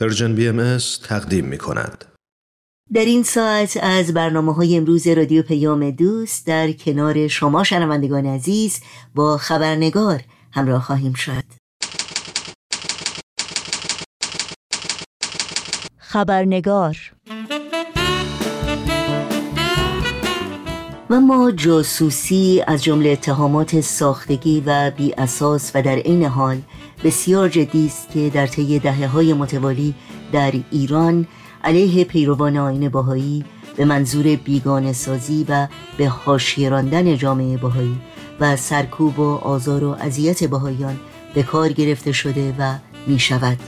Persian 0.00 0.34
BMS 0.34 0.78
تقدیم 1.08 1.44
می 1.44 1.58
کند. 1.58 2.04
در 2.94 3.04
این 3.04 3.22
ساعت 3.22 3.78
از 3.82 4.14
برنامه 4.14 4.54
های 4.54 4.76
امروز 4.76 5.06
رادیو 5.06 5.42
پیام 5.42 5.90
دوست 5.90 6.46
در 6.46 6.72
کنار 6.72 7.28
شما 7.28 7.64
شنوندگان 7.64 8.26
عزیز 8.26 8.80
با 9.14 9.36
خبرنگار 9.36 10.20
همراه 10.52 10.82
خواهیم 10.82 11.12
شد 11.12 11.44
خبرنگار 15.98 16.96
و 21.10 21.20
ما 21.20 21.50
جاسوسی 21.50 22.62
از 22.66 22.84
جمله 22.84 23.08
اتهامات 23.08 23.80
ساختگی 23.80 24.62
و 24.66 24.90
بی 24.90 25.12
اساس 25.12 25.70
و 25.74 25.82
در 25.82 25.96
عین 25.96 26.24
حال 26.24 26.62
بسیار 27.04 27.48
جدی 27.48 27.86
است 27.86 28.10
که 28.10 28.30
در 28.34 28.46
طی 28.46 28.78
دهه 28.78 29.06
های 29.06 29.32
متوالی 29.32 29.94
در 30.32 30.52
ایران 30.70 31.26
علیه 31.64 32.04
پیروان 32.04 32.56
آین 32.56 32.88
باهایی 32.88 33.44
به 33.76 33.84
منظور 33.84 34.36
بیگانه 34.36 34.92
سازی 34.92 35.46
و 35.48 35.68
به 35.98 36.08
حاشیه 36.08 36.68
راندن 36.68 37.16
جامعه 37.16 37.56
باهایی 37.56 37.96
و 38.40 38.56
سرکوب 38.56 39.18
و 39.18 39.34
آزار 39.34 39.84
و 39.84 39.96
اذیت 40.00 40.44
باهایان 40.44 41.00
به 41.34 41.42
کار 41.42 41.72
گرفته 41.72 42.12
شده 42.12 42.54
و 42.58 42.74
می 43.06 43.18
شود 43.18 43.58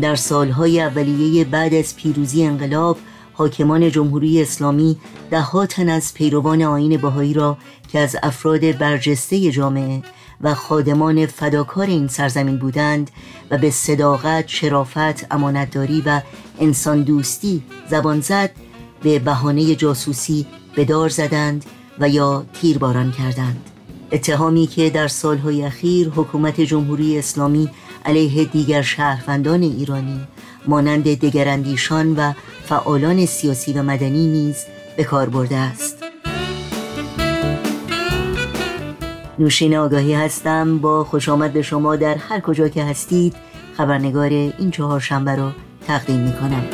در 0.00 0.14
سالهای 0.14 0.80
اولیه 0.80 1.44
بعد 1.44 1.74
از 1.74 1.96
پیروزی 1.96 2.44
انقلاب 2.44 2.98
حاکمان 3.32 3.90
جمهوری 3.90 4.42
اسلامی 4.42 4.96
ده 5.30 5.66
تن 5.66 5.88
از 5.88 6.14
پیروان 6.14 6.62
آین 6.62 6.96
باهایی 6.96 7.34
را 7.34 7.58
که 7.92 7.98
از 7.98 8.16
افراد 8.22 8.78
برجسته 8.78 9.50
جامعه 9.50 10.02
و 10.40 10.54
خادمان 10.54 11.26
فداکار 11.26 11.86
این 11.86 12.08
سرزمین 12.08 12.56
بودند 12.58 13.10
و 13.50 13.58
به 13.58 13.70
صداقت، 13.70 14.48
شرافت، 14.48 15.32
امانتداری 15.32 16.02
و 16.06 16.20
انسان 16.60 17.02
دوستی 17.02 17.62
زبان 17.90 18.20
زد 18.20 18.50
به 19.02 19.18
بهانه 19.18 19.74
جاسوسی 19.74 20.46
به 20.76 20.84
دار 20.84 21.08
زدند 21.08 21.64
و 21.98 22.08
یا 22.08 22.44
تیرباران 22.60 23.12
کردند. 23.12 23.70
اتهامی 24.12 24.66
که 24.66 24.90
در 24.90 25.08
سالهای 25.08 25.62
اخیر 25.62 26.08
حکومت 26.08 26.60
جمهوری 26.60 27.18
اسلامی 27.18 27.70
علیه 28.04 28.44
دیگر 28.44 28.82
شهروندان 28.82 29.62
ایرانی 29.62 30.20
مانند 30.66 31.04
دگراندیشان 31.04 32.16
و 32.16 32.32
فعالان 32.64 33.26
سیاسی 33.26 33.72
و 33.72 33.82
مدنی 33.82 34.26
نیز 34.26 34.56
به 34.96 35.04
کار 35.04 35.28
برده 35.28 35.56
است. 35.56 36.05
نوشین 39.38 39.76
آگاهی 39.76 40.14
هستم. 40.14 40.78
با 40.78 41.04
خوش 41.04 41.28
آمد 41.28 41.52
به 41.52 41.62
شما 41.62 41.96
در 41.96 42.14
هر 42.14 42.40
کجا 42.40 42.68
که 42.68 42.84
هستید 42.84 43.36
خبرنگار 43.76 44.28
این 44.28 44.70
چهار 44.70 45.00
شنبه 45.00 45.34
رو 45.34 45.50
تقدیم 45.86 46.20
می 46.20 46.32
کنم 46.32 46.64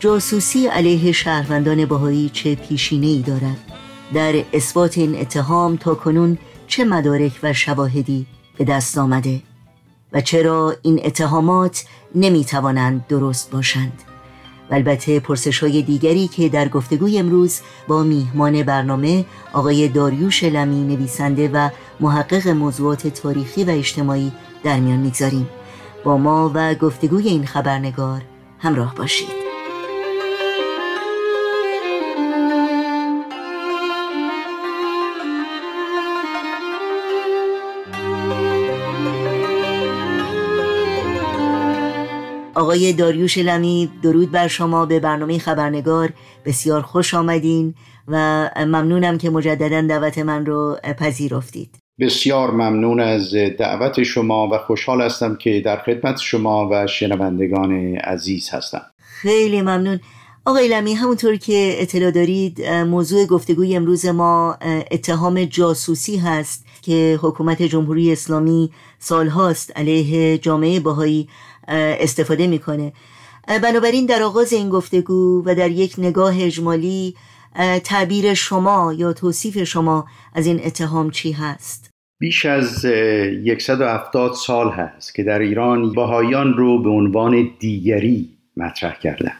جاسوسی 0.00 0.66
علیه 0.66 1.12
شهروندان 1.12 1.86
باهایی 1.86 2.30
چه 2.32 2.54
پیشینه 2.54 3.06
ای 3.06 3.22
دارد؟ 3.22 3.56
در 4.14 4.44
اثبات 4.52 4.98
این 4.98 5.20
اتهام 5.20 5.76
تا 5.76 5.94
کنون 5.94 6.38
چه 6.66 6.84
مدارک 6.84 7.32
و 7.42 7.52
شواهدی 7.52 8.26
به 8.58 8.64
دست 8.64 8.98
آمده؟ 8.98 9.42
و 10.12 10.20
چرا 10.20 10.74
این 10.82 11.00
اتهامات 11.04 11.84
نمی 12.14 12.44
توانند 12.44 13.06
درست 13.06 13.50
باشند؟ 13.50 14.02
البته 14.70 15.20
پرسش 15.20 15.58
های 15.58 15.82
دیگری 15.82 16.28
که 16.28 16.48
در 16.48 16.68
گفتگوی 16.68 17.18
امروز 17.18 17.60
با 17.88 18.02
میهمان 18.02 18.62
برنامه 18.62 19.24
آقای 19.52 19.88
داریوش 19.88 20.44
لمی 20.44 20.96
نویسنده 20.96 21.48
و 21.48 21.68
محقق 22.00 22.48
موضوعات 22.48 23.06
تاریخی 23.06 23.64
و 23.64 23.70
اجتماعی 23.70 24.32
در 24.64 24.80
میان 24.80 24.98
می‌گذاریم. 24.98 25.48
با 26.04 26.18
ما 26.18 26.50
و 26.54 26.74
گفتگوی 26.74 27.28
این 27.28 27.46
خبرنگار 27.46 28.22
همراه 28.58 28.94
باشید. 28.94 29.47
آقای 42.58 42.92
داریوش 42.92 43.38
لمی 43.38 43.90
درود 44.02 44.30
بر 44.30 44.48
شما. 44.48 44.86
به 44.86 45.00
برنامه 45.00 45.38
خبرنگار 45.38 46.12
بسیار 46.44 46.82
خوش 46.82 47.14
آمدین 47.14 47.74
و 48.08 48.50
ممنونم 48.56 49.18
که 49.18 49.30
مجددا 49.30 49.80
دعوت 49.80 50.18
من 50.18 50.46
رو 50.46 50.76
پذیرفتید. 50.98 51.76
بسیار 52.00 52.50
ممنون 52.50 53.00
از 53.00 53.34
دعوت 53.58 54.02
شما 54.02 54.48
و 54.52 54.58
خوشحال 54.58 55.02
هستم 55.02 55.36
که 55.36 55.62
در 55.64 55.76
خدمت 55.76 56.18
شما 56.18 56.68
و 56.72 56.86
شنوندگان 56.86 57.96
عزیز 57.96 58.48
هستم. 58.50 58.82
خیلی 58.98 59.62
ممنون. 59.62 60.00
آقای 60.44 60.68
لمی 60.68 60.94
همونطور 60.94 61.36
که 61.36 61.76
اطلاع 61.78 62.10
دارید 62.10 62.66
موضوع 62.66 63.26
گفتگوی 63.26 63.76
امروز 63.76 64.06
ما 64.06 64.56
اتهام 64.90 65.44
جاسوسی 65.44 66.16
هست 66.16 66.66
که 66.82 67.18
حکومت 67.22 67.62
جمهوری 67.62 68.12
اسلامی 68.12 68.70
سالهاست 68.98 69.72
علیه 69.76 70.38
جامعه 70.38 70.80
باهایی 70.80 71.28
استفاده 71.68 72.46
می‌کنه. 72.46 72.92
بنابراین 73.62 74.06
در 74.06 74.22
آغاز 74.22 74.52
این 74.52 74.68
گفتگو 74.68 75.42
و 75.46 75.54
در 75.54 75.70
یک 75.70 75.94
نگاه 75.98 76.42
اجمالی 76.42 77.14
تعبیر 77.84 78.34
شما 78.34 78.94
یا 78.96 79.12
توصیف 79.12 79.62
شما 79.62 80.06
از 80.34 80.46
این 80.46 80.60
اتهام 80.64 81.10
چی 81.10 81.32
هست؟ 81.32 81.90
بیش 82.20 82.46
از 82.46 82.86
170 83.58 84.32
سال 84.32 84.70
هست 84.70 85.14
که 85.14 85.22
در 85.22 85.38
ایران 85.38 85.92
باهایان 85.92 86.54
رو 86.54 86.82
به 86.82 86.90
عنوان 86.90 87.50
دیگری 87.58 88.28
مطرح 88.56 88.98
کردن 88.98 89.32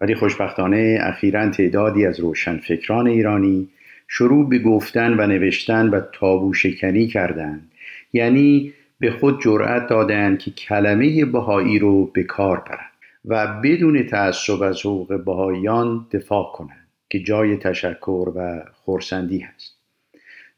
ولی 0.00 0.14
خوشبختانه 0.14 0.98
اخیرا 1.02 1.50
تعدادی 1.50 2.06
از 2.06 2.20
روشنفکران 2.20 3.06
ایرانی 3.06 3.68
شروع 4.08 4.48
به 4.48 4.58
گفتن 4.58 5.20
و 5.20 5.26
نوشتن 5.26 5.88
و 5.88 6.00
تابو 6.12 6.54
شکنی 6.54 7.06
کردند. 7.06 7.70
یعنی 8.12 8.72
به 9.02 9.10
خود 9.10 9.42
جرأت 9.42 9.86
دادند 9.86 10.38
که 10.38 10.50
کلمه 10.50 11.24
بهایی 11.24 11.78
رو 11.78 12.06
به 12.06 12.22
کار 12.22 12.60
برند 12.60 12.90
و 13.24 13.60
بدون 13.60 14.02
تعصب 14.02 14.62
از 14.62 14.80
حقوق 14.80 15.24
بهاییان 15.24 16.06
دفاع 16.12 16.52
کنند 16.54 16.86
که 17.10 17.20
جای 17.20 17.56
تشکر 17.56 18.32
و 18.36 18.62
خورسندی 18.72 19.38
هست. 19.38 19.76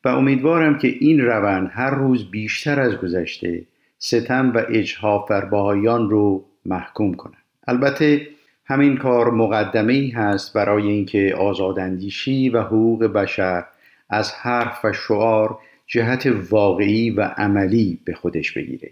و 0.04 0.08
امیدوارم 0.08 0.78
که 0.78 0.88
این 0.88 1.20
روند 1.20 1.70
هر 1.72 1.90
روز 1.90 2.30
بیشتر 2.30 2.80
از 2.80 2.96
گذشته 2.96 3.62
ستم 3.98 4.52
و 4.54 4.62
اجحاف 4.68 5.30
بر 5.30 5.44
بهاییان 5.44 6.10
رو 6.10 6.44
محکوم 6.66 7.14
کنند 7.14 7.44
البته 7.66 8.26
همین 8.66 8.96
کار 8.96 9.30
مقدمه 9.30 9.92
ای 9.92 10.08
هست 10.08 10.52
برای 10.52 10.88
اینکه 10.88 11.34
آزاداندیشی 11.38 12.48
و 12.48 12.62
حقوق 12.62 13.04
بشر 13.04 13.64
از 14.10 14.32
حرف 14.32 14.84
و 14.84 14.92
شعار 14.92 15.58
جهت 15.86 16.26
واقعی 16.50 17.10
و 17.10 17.20
عملی 17.22 17.98
به 18.04 18.14
خودش 18.14 18.52
بگیره. 18.52 18.90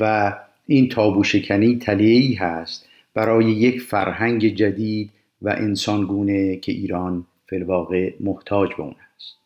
و 0.00 0.32
این 0.66 0.88
تابو 0.88 1.24
شکنی 1.24 1.80
ای 1.88 2.34
هست 2.34 2.88
برای 3.14 3.44
یک 3.44 3.80
فرهنگ 3.80 4.48
جدید 4.48 5.10
و 5.42 5.48
انسانگونه 5.48 6.56
که 6.56 6.72
ایران 6.72 7.26
فلواقع 7.46 8.12
محتاج 8.20 8.70
به 8.74 8.80
اون 8.80 8.94
هست. 9.14 9.36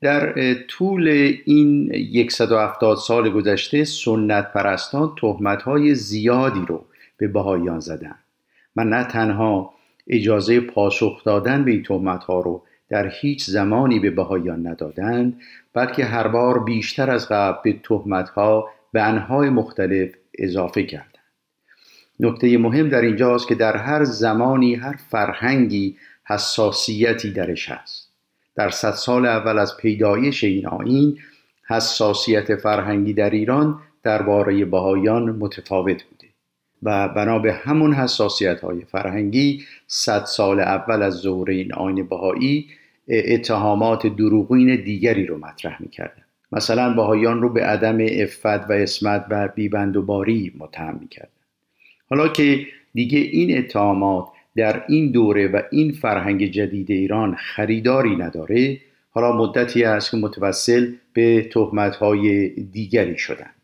در 0.00 0.54
طول 0.54 1.08
این 1.44 1.92
170 2.30 2.96
سال 2.96 3.30
گذشته 3.30 3.84
سنت 3.84 4.52
پرستان 4.52 5.12
تهمت 5.20 5.62
های 5.62 5.94
زیادی 5.94 6.64
رو 6.68 6.84
به 7.16 7.28
بهاییان 7.28 7.80
زدن. 7.80 8.14
من 8.76 8.88
نه 8.88 9.04
تنها 9.04 9.74
اجازه 10.08 10.60
پاسخ 10.60 11.24
دادن 11.24 11.64
به 11.64 11.70
این 11.70 11.82
تهمت 11.82 12.24
ها 12.24 12.40
رو 12.40 12.62
در 12.88 13.12
هیچ 13.20 13.44
زمانی 13.44 13.98
به 13.98 14.10
بهایان 14.10 14.66
ندادند 14.66 15.40
بلکه 15.78 16.04
هر 16.04 16.28
بار 16.28 16.64
بیشتر 16.64 17.10
از 17.10 17.28
قبل 17.28 17.58
به 17.64 17.80
تهمتها 17.82 18.68
به 18.92 19.02
انهای 19.02 19.50
مختلف 19.50 20.10
اضافه 20.38 20.82
کردند. 20.82 21.18
نکته 22.20 22.58
مهم 22.58 22.88
در 22.88 23.00
اینجاست 23.00 23.48
که 23.48 23.54
در 23.54 23.76
هر 23.76 24.04
زمانی 24.04 24.74
هر 24.74 24.96
فرهنگی 25.10 25.96
حساسیتی 26.24 27.32
درش 27.32 27.70
هست. 27.70 28.08
در 28.56 28.70
صد 28.70 28.90
سال 28.90 29.26
اول 29.26 29.58
از 29.58 29.76
پیدایش 29.76 30.44
این 30.44 30.66
آین 30.66 31.18
حساسیت 31.68 32.56
فرهنگی 32.56 33.12
در 33.12 33.30
ایران 33.30 33.80
درباره 34.02 34.64
بهایان 34.64 35.30
متفاوت 35.30 36.02
بوده 36.02 36.28
و 36.82 37.08
بنا 37.08 37.38
به 37.38 37.52
همون 37.52 37.94
حساسیت 37.94 38.60
های 38.60 38.84
فرهنگی 38.84 39.64
صد 39.86 40.24
سال 40.24 40.60
اول 40.60 41.02
از 41.02 41.14
ظهور 41.14 41.50
این 41.50 41.74
آین 41.74 42.08
بهایی 42.08 42.68
اتهامات 43.08 44.06
دروغین 44.06 44.76
دیگری 44.76 45.26
رو 45.26 45.38
مطرح 45.38 45.82
می‌کردن. 45.82 46.22
مثلا 46.52 46.94
بهایان 46.94 47.42
رو 47.42 47.52
به 47.52 47.64
عدم 47.64 47.98
افت 48.00 48.46
و 48.46 48.72
اسمت 48.72 49.26
و 49.30 49.48
بیبندوباری 49.48 50.52
متهم 50.58 50.98
می‌کردن. 51.00 51.30
حالا 52.10 52.28
که 52.28 52.66
دیگه 52.94 53.18
این 53.18 53.58
اتهامات 53.58 54.28
در 54.56 54.84
این 54.88 55.10
دوره 55.10 55.48
و 55.48 55.62
این 55.70 55.92
فرهنگ 55.92 56.46
جدید 56.46 56.90
ایران 56.90 57.34
خریداری 57.34 58.16
نداره 58.16 58.80
حالا 59.10 59.32
مدتی 59.36 59.84
است 59.84 60.10
که 60.10 60.16
متوسل 60.16 60.92
به 61.12 61.48
تهمتهای 61.52 62.48
دیگری 62.48 63.18
شدند 63.18 63.54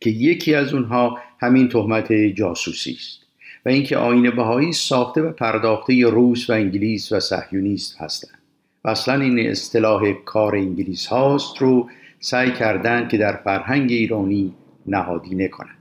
که 0.00 0.10
یکی 0.10 0.54
از 0.54 0.74
اونها 0.74 1.18
همین 1.40 1.68
تهمت 1.68 2.12
جاسوسی 2.12 2.92
است 2.92 3.20
و 3.66 3.68
اینکه 3.68 3.96
آین 3.96 4.30
بهایی 4.30 4.72
ساخته 4.72 5.22
و 5.22 5.32
پرداخته 5.32 6.06
روس 6.06 6.50
و 6.50 6.52
انگلیس 6.52 7.12
و 7.12 7.20
صهیونیست 7.20 8.00
هستند. 8.00 8.38
و 8.84 8.88
اصلا 8.88 9.20
این 9.20 9.38
اصطلاح 9.38 10.12
کار 10.12 10.56
انگلیس 10.56 11.06
هاست 11.06 11.58
رو 11.58 11.88
سعی 12.20 12.52
کردند 12.52 13.08
که 13.08 13.18
در 13.18 13.36
فرهنگ 13.36 13.92
ایرانی 13.92 14.54
نهادینه 14.86 15.48
کنند 15.48 15.78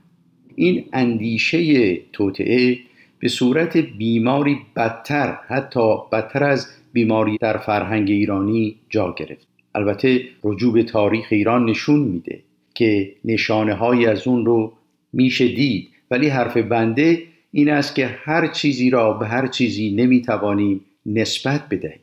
این 0.55 0.85
اندیشه 0.93 1.95
توطعه 1.95 2.77
به 3.19 3.27
صورت 3.27 3.77
بیماری 3.77 4.57
بدتر 4.75 5.37
حتی 5.47 5.95
بدتر 6.11 6.43
از 6.43 6.67
بیماری 6.93 7.37
در 7.37 7.57
فرهنگ 7.57 8.09
ایرانی 8.09 8.75
جا 8.89 9.15
گرفت. 9.17 9.47
البته 9.75 10.21
رجوع 10.43 10.73
به 10.73 10.83
تاریخ 10.83 11.27
ایران 11.29 11.65
نشون 11.65 11.99
میده 11.99 12.39
که 12.75 13.13
نشانه 13.25 13.73
های 13.73 14.05
از 14.05 14.27
اون 14.27 14.45
رو 14.45 14.73
میشه 15.13 15.47
دید. 15.47 15.89
ولی 16.11 16.27
حرف 16.27 16.57
بنده 16.57 17.23
این 17.51 17.69
است 17.69 17.95
که 17.95 18.07
هر 18.07 18.47
چیزی 18.47 18.89
را 18.89 19.13
به 19.13 19.27
هر 19.27 19.47
چیزی 19.47 19.91
نمی‌توانیم 19.91 20.81
نسبت 21.05 21.69
بدهیم. 21.69 21.99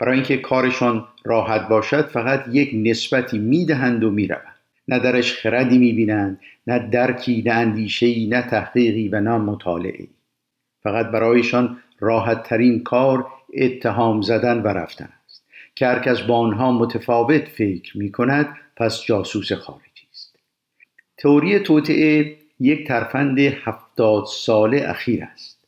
برای 0.00 0.14
اینکه 0.14 0.36
کارشان 0.36 1.08
راحت 1.24 1.68
باشد 1.68 2.06
فقط 2.06 2.44
یک 2.52 2.70
نسبتی 2.74 3.38
می‌دهند 3.38 4.04
و 4.04 4.10
می‌روند. 4.10 4.56
نه 4.88 4.98
درش 4.98 5.32
خردی 5.32 5.78
می‌بینند 5.78 6.40
نه 6.66 6.78
درکی 6.78 7.42
نه 7.46 7.52
اندیشهای 7.52 8.26
نه 8.26 8.42
تحقیقی 8.42 9.08
و 9.08 9.20
نه 9.20 9.38
مطالعه 9.38 10.06
فقط 10.82 11.06
برایشان 11.06 11.78
راحت 12.00 12.42
ترین 12.42 12.82
کار 12.82 13.26
اتهام 13.54 14.22
زدن 14.22 14.62
و 14.62 14.68
رفتن 14.68 15.08
است. 15.24 15.44
که 15.74 15.86
هر 15.86 15.98
کس 15.98 16.20
با 16.20 16.38
آنها 16.38 16.72
متفاوت 16.72 17.48
فکر 17.48 17.98
می 17.98 18.12
کند 18.12 18.56
پس 18.76 19.02
جاسوس 19.04 19.52
خارجی 19.52 20.06
است. 20.12 20.36
تئوری 21.18 21.58
توطعه 21.58 22.36
یک 22.60 22.88
ترفند 22.88 23.38
هفتاد 23.38 24.24
ساله 24.26 24.82
اخیر 24.86 25.24
است. 25.24 25.64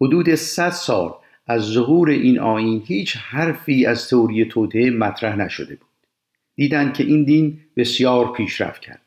حدود 0.00 0.34
صد 0.34 0.70
سال 0.70 1.14
از 1.50 1.62
ظهور 1.62 2.10
این 2.10 2.38
آین 2.38 2.82
هیچ 2.86 3.16
حرفی 3.16 3.86
از 3.86 4.08
تئوری 4.08 4.44
توطعه 4.44 4.90
مطرح 4.90 5.36
نشده 5.36 5.76
بود. 5.76 5.88
دیدند 6.56 6.94
که 6.94 7.04
این 7.04 7.24
دین 7.24 7.60
بسیار 7.76 8.32
پیشرفت 8.32 8.80
کرده. 8.80 9.00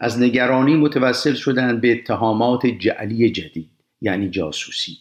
از 0.00 0.22
نگرانی 0.22 0.76
متوسل 0.76 1.34
شدند 1.34 1.80
به 1.80 1.92
اتهامات 1.92 2.66
جعلی 2.66 3.30
جدید 3.30 3.70
یعنی 4.00 4.30
جاسوسی. 4.30 4.98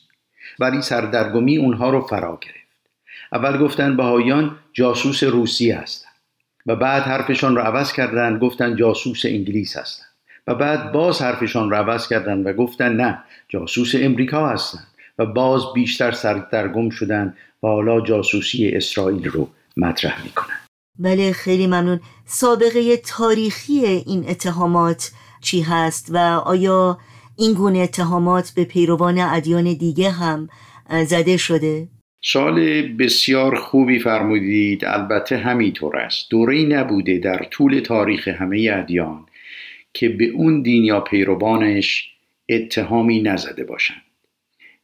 ولی 0.60 0.82
سردرگمی 0.82 1.58
اونها 1.58 1.90
رو 1.90 2.02
فرا 2.02 2.40
گرفت. 2.42 2.90
اول 3.32 3.58
گفتن 3.58 3.98
بهایان 3.98 4.58
جاسوس 4.74 5.24
روسی 5.24 5.72
هستند 5.72 6.16
و 6.66 6.76
بعد 6.76 7.04
حرفشان 7.04 7.56
رو 7.56 7.62
عوض 7.62 7.94
کردن 7.94 8.40
گفتن 8.40 8.76
جاسوس 8.76 9.26
انگلیس 9.26 9.78
هستند. 9.78 10.10
و 10.48 10.56
بعد 10.56 10.92
باز 10.92 11.22
حرفشان 11.22 11.70
رو 11.70 11.76
عوض 11.76 12.08
کردن 12.08 12.44
و 12.44 12.54
گفتن 12.54 12.96
نه 12.96 13.24
جاسوس 13.48 13.92
امریکا 13.96 14.50
هستند. 14.50 14.88
و 15.20 15.26
باز 15.26 15.62
بیشتر 15.74 16.12
سردرگم 16.12 16.90
شدن 16.90 17.34
و 17.64 17.68
حالا 17.68 18.02
جاسوسی 18.02 18.70
اسرائیل 18.70 19.30
رو 19.30 19.50
مطرح 19.78 20.24
می‌کنن 20.24 20.56
بله 21.00 21.32
خیلی 21.32 21.68
ممنون. 21.68 22.00
سابقه 22.26 22.98
تاریخی 22.98 23.86
این 23.86 24.30
اتهامات 24.30 25.12
چی 25.42 25.62
هست 25.62 26.08
و 26.14 26.18
آیا 26.46 26.98
این 27.38 27.54
گونه 27.54 27.80
اتهامات 27.80 28.52
به 28.56 28.64
پیروان 28.64 29.20
ادیان 29.20 29.74
دیگه 29.74 30.12
هم 30.12 30.50
زده 31.06 31.38
شده؟ 31.38 31.88
سال 32.24 32.82
بسیار 32.82 33.56
خوبی 33.56 34.00
فرمودید. 34.00 34.86
البته 34.86 35.38
همینطور 35.38 35.98
است. 35.98 36.30
دوره 36.30 36.62
نبوده 36.62 37.18
در 37.18 37.48
طول 37.52 37.80
تاریخ 37.80 38.28
همه 38.28 38.70
ادیان 38.74 39.26
که 39.94 40.10
به 40.10 40.26
اون 40.26 40.62
دین 40.62 40.84
یا 40.84 41.00
پیروانش 41.00 42.10
اتهامی 42.50 43.22
نزده 43.22 43.64
باشند. 43.64 44.05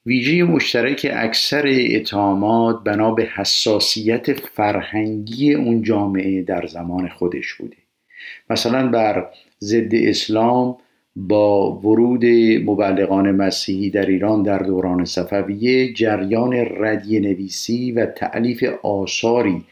ویژه 0.06 0.44
مشترک 0.44 1.07
اکثر 1.13 1.74
اتهامات 1.95 2.83
بنا 2.83 3.12
به 3.12 3.24
حساسیت 3.24 4.33
فرهنگی 4.33 5.53
اون 5.53 5.81
جامعه 5.81 6.42
در 6.42 6.68
زمان 6.68 7.09
خودش 7.09 7.53
بوده. 7.53 7.77
مثلا 8.50 8.88
بر 8.88 9.30
ضد 9.62 9.95
اسلام 9.95 10.77
با 11.15 11.71
ورود 11.71 12.25
مبلغان 12.65 13.31
مسیحی 13.31 13.89
در 13.89 14.06
ایران 14.06 14.44
در 14.44 14.59
دوران 14.59 15.06
صفویه 15.06 15.94
جریان 15.94 16.53
ردی 16.53 17.19
نویسی 17.19 17.92
و 17.92 18.06
تعلیف 18.06 18.63
آثاری 18.83 19.63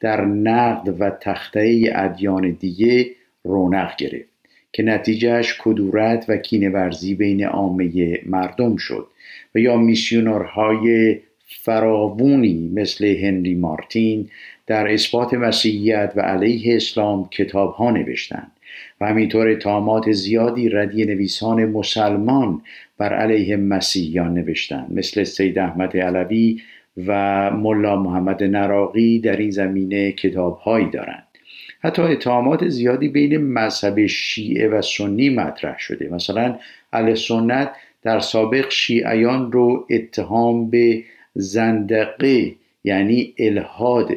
در 0.00 0.24
نقد 0.24 1.00
و 1.00 1.10
تخته 1.10 1.92
ادیان 1.94 2.50
دیگه 2.50 3.10
رونق 3.44 3.96
گرفت. 3.96 4.33
که 4.74 4.82
نتیجهش 4.82 5.56
کدورت 5.58 6.24
و 6.28 6.36
کینورزی 6.36 7.14
بین 7.14 7.44
عامه 7.44 8.20
مردم 8.26 8.76
شد 8.76 9.06
و 9.54 9.58
یا 9.58 9.76
میسیونرهای 9.76 11.18
فراوونی 11.46 12.70
مثل 12.74 13.04
هنری 13.04 13.54
مارتین 13.54 14.28
در 14.66 14.92
اثبات 14.92 15.34
مسیحیت 15.34 16.12
و 16.16 16.20
علیه 16.20 16.76
اسلام 16.76 17.28
کتاب 17.28 17.72
ها 17.72 17.90
نوشتند 17.90 18.50
و 19.00 19.06
همینطور 19.06 19.48
اتهامات 19.48 20.12
زیادی 20.12 20.68
ردی 20.68 21.04
نویسان 21.04 21.64
مسلمان 21.64 22.62
بر 22.98 23.14
علیه 23.14 23.56
مسیحیان 23.56 24.34
نوشتند 24.34 24.92
مثل 24.92 25.24
سید 25.24 25.58
احمد 25.58 25.96
علوی 25.96 26.60
و 27.06 27.50
ملا 27.50 28.02
محمد 28.02 28.42
نراقی 28.42 29.18
در 29.18 29.36
این 29.36 29.50
زمینه 29.50 30.12
کتابهایی 30.12 30.90
دارند. 30.90 31.26
حتی 31.84 32.02
اتهامات 32.02 32.68
زیادی 32.68 33.08
بین 33.08 33.36
مذهب 33.36 34.06
شیعه 34.06 34.68
و 34.68 34.82
سنی 34.82 35.30
مطرح 35.30 35.78
شده. 35.78 36.08
مثلا 36.08 36.58
اهل 36.92 37.14
سنت 37.14 37.70
در 38.02 38.20
سابق 38.20 38.70
شیعیان 38.70 39.52
رو 39.52 39.86
اتهام 39.90 40.70
به 40.70 41.04
زندقه 41.34 42.54
یعنی 42.84 43.34
الهاد 43.38 44.08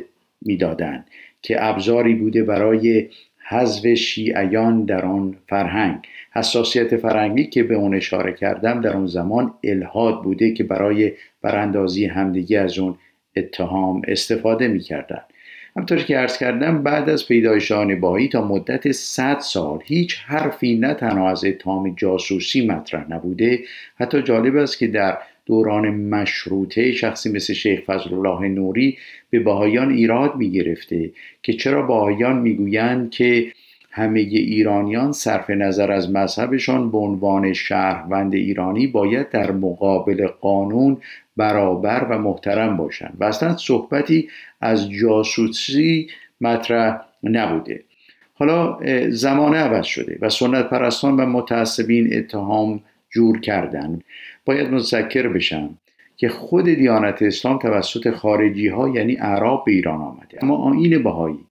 می‌دادند 0.42 1.08
که 1.42 1.66
ابزاری 1.66 2.14
بوده 2.14 2.44
برای 2.44 3.08
حذف 3.50 3.94
شیعیان 3.94 4.86
در 4.86 5.06
آن 5.06 5.36
فرهنگ. 5.48 5.98
حساسیت 6.32 6.98
فرهنگی 6.98 7.46
که 7.46 7.64
به 7.64 7.76
اون 7.76 7.96
اشاره 7.96 8.34
کردم 8.34 8.82
در 8.82 8.94
اون 8.98 9.08
زمان 9.08 9.54
الهاد 9.64 10.24
بوده 10.24 10.54
که 10.54 10.64
برای 10.64 11.14
براندازی 11.42 12.06
همدیگی 12.06 12.56
از 12.56 12.80
اون 12.80 12.98
اتهام 13.36 14.02
استفاده 14.08 14.68
می‌کردن 14.68 15.22
همطور 15.78 15.98
که 15.98 16.20
ارز 16.20 16.38
کردم 16.38 16.84
بعد 16.84 17.10
از 17.10 17.28
پیدایش 17.28 17.72
بایی 17.72 18.28
تا 18.28 18.48
مدت 18.48 18.92
100 18.92 19.40
سال 19.40 19.80
هیچ 19.86 20.18
حرفی 20.26 20.76
نه 20.76 20.94
تنها 20.94 21.30
از 21.30 21.46
اتهام 21.46 21.96
جاسوسی 21.96 22.68
مطرح 22.68 23.14
نبوده 23.14 23.60
حتی 23.96 24.22
جالب 24.22 24.56
است 24.56 24.78
که 24.78 24.88
در 24.88 25.18
دوران 25.46 25.90
مشروطه 25.90 26.92
شخصی 26.92 27.32
مثل 27.32 27.54
شیخ 27.54 27.80
فضل 27.86 28.14
الله 28.14 28.48
نوری 28.48 28.98
به 29.30 29.40
باهایان 29.40 29.92
ایراد 29.92 30.36
می 30.36 30.52
گرفته 30.52 31.12
که 31.44 31.54
چرا 31.54 31.82
باهایان 31.82 32.38
می‌گویند 32.38 33.12
که 33.12 33.52
همه 33.98 34.20
ایرانیان 34.20 35.12
صرف 35.12 35.50
نظر 35.50 35.92
از 35.92 36.12
مذهبشان 36.12 36.92
به 36.92 36.98
عنوان 36.98 37.54
شهروند 37.54 38.34
ایرانی 38.34 38.88
باید 38.88 39.30
در 39.30 39.52
مقابل 39.52 40.28
قانون 40.28 40.98
برابر 41.38 42.08
و 42.10 42.18
محترم 42.18 42.78
باشند 42.78 43.18
و 43.20 43.24
اصلا 43.24 43.58
صحبتی 43.58 44.30
از 44.62 44.92
جاسوسی 44.92 46.08
مطرح 46.42 47.02
نبوده. 47.24 47.84
حالا 48.34 48.80
زمانه 49.10 49.58
عوض 49.58 49.86
شده 49.86 50.18
و 50.22 50.30
سنت 50.30 50.70
پرستان 50.70 51.16
و 51.16 51.26
متعصبین 51.26 52.18
اتهام 52.18 52.82
جور 53.10 53.40
کردن. 53.40 54.00
باید 54.46 54.74
مذکر 54.74 55.28
بشم 55.28 55.70
که 56.18 56.30
خود 56.30 56.66
دیانت 56.66 57.22
اسلام 57.22 57.60
توسط 57.60 58.10
خارجی 58.10 58.68
ها 58.68 58.90
یعنی 58.90 59.18
اعراب 59.18 59.64
به 59.66 59.72
ایران 59.72 60.02
آمده. 60.02 60.44
اما 60.44 60.58
آین 60.58 61.04
بهایی 61.04 61.47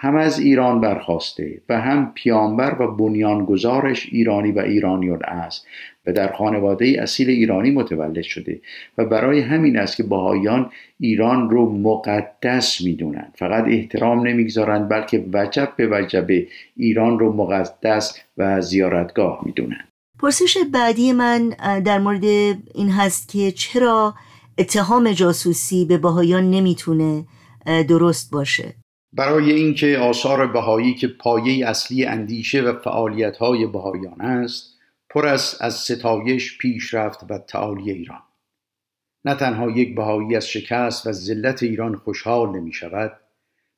هم 0.00 0.16
از 0.16 0.38
ایران 0.38 0.80
برخواسته 0.80 1.60
و 1.68 1.80
هم 1.80 2.12
پیامبر 2.14 2.82
و 2.82 2.96
بنیانگذارش 2.96 4.08
ایرانی 4.12 4.52
و 4.52 4.58
ایرانیون 4.58 5.18
است 5.24 5.66
و 6.06 6.12
در 6.12 6.32
خانواده 6.32 6.96
اصیل 7.02 7.30
ایرانی 7.30 7.70
متولد 7.70 8.22
شده 8.22 8.60
و 8.98 9.04
برای 9.04 9.40
همین 9.40 9.78
است 9.78 9.96
که 9.96 10.02
بهایان 10.02 10.70
ایران 11.00 11.50
رو 11.50 11.72
مقدس 11.78 12.80
می‌دونند. 12.80 13.34
فقط 13.38 13.64
احترام 13.68 14.26
نمی‌گذارند 14.26 14.88
بلکه 14.88 15.24
وجب 15.32 15.72
به 15.76 15.86
وجب 15.86 16.26
ایران 16.76 17.18
رو 17.18 17.32
مقدس 17.32 18.18
و 18.38 18.60
زیارتگاه 18.60 19.40
می‌دونند. 19.46 19.88
پرسش 20.20 20.58
بعدی 20.72 21.12
من 21.12 21.48
در 21.84 21.98
مورد 21.98 22.24
این 22.74 22.90
هست 22.90 23.28
که 23.28 23.50
چرا 23.50 24.14
اتهام 24.58 25.12
جاسوسی 25.12 25.84
به 25.84 25.98
بهایان 25.98 26.50
نمی‌تونه 26.50 27.24
درست 27.88 28.30
باشه؟ 28.32 28.74
برای 29.12 29.52
اینکه 29.52 29.98
آثار 29.98 30.46
بهایی 30.46 30.94
که 30.94 31.08
پایه 31.08 31.68
اصلی 31.68 32.04
اندیشه 32.04 32.62
و 32.62 32.78
فعالیت‌های 32.78 33.66
بهایان 33.66 34.20
است 34.20 34.78
پر 35.10 35.26
است 35.26 35.62
از 35.62 35.74
ستایش 35.74 36.58
پیشرفت 36.58 37.30
و 37.30 37.38
تعالی 37.38 37.90
ایران. 37.90 38.22
نه 39.24 39.34
تنها 39.34 39.70
یک 39.70 39.96
بهایی 39.96 40.36
از 40.36 40.48
شکست 40.48 41.06
و 41.06 41.12
ذلت 41.12 41.62
ایران 41.62 41.96
خوشحال 41.96 42.56
نمی 42.56 42.72
شود 42.72 43.12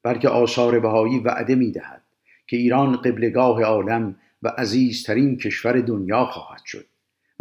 بلکه 0.02 0.28
آثار 0.28 0.80
بهایی 0.80 1.18
وعده 1.18 1.54
می 1.54 1.72
دهد 1.72 2.02
که 2.46 2.56
ایران 2.56 2.96
قبلگاه 2.96 3.62
عالم 3.62 4.16
و 4.42 4.48
عزیزترین 4.48 5.36
کشور 5.36 5.80
دنیا 5.80 6.24
خواهد 6.24 6.64
شد 6.64 6.86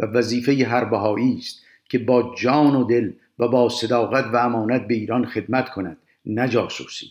و 0.00 0.06
وظیفه 0.06 0.66
هر 0.66 0.84
بهایی 0.84 1.36
است 1.38 1.60
که 1.88 1.98
با 1.98 2.34
جان 2.38 2.76
و 2.76 2.84
دل 2.84 3.12
و 3.38 3.48
با 3.48 3.68
صداقت 3.68 4.24
و 4.24 4.36
امانت 4.36 4.86
به 4.86 4.94
ایران 4.94 5.26
خدمت 5.26 5.68
کند 5.68 5.96
نه 6.26 6.48
جاسوسی. 6.48 7.06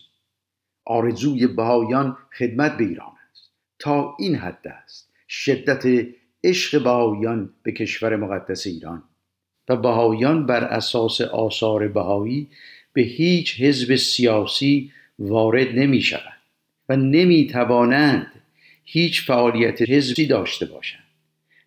آرزوی 0.90 1.48
بهایان 1.48 2.18
خدمت 2.38 2.78
به 2.78 2.84
ایران 2.84 3.12
است. 3.32 3.52
تا 3.80 4.16
این 4.20 4.36
حد 4.36 4.68
است. 4.84 5.12
شدت 5.28 6.08
عشق 6.44 6.84
بهایان 6.84 7.54
به 7.64 7.72
کشور 7.72 8.16
مقدس 8.16 8.68
ایران. 8.68 9.04
و 9.70 9.76
بهایان 9.76 10.46
بر 10.46 10.64
اساس 10.64 11.22
آثار 11.22 11.88
بهایی 11.88 12.48
به 12.94 13.02
هیچ 13.02 13.62
حزب 13.62 13.96
سیاسی 13.96 14.92
وارد 15.20 15.80
نمی 15.80 16.02
شود 16.02 16.40
و 16.90 16.96
نمی 16.96 17.48
توانند 17.48 18.32
هیچ 18.84 19.26
فعالیت 19.26 19.82
حزبی 19.82 20.26
داشته 20.26 20.66
باشند. 20.66 21.04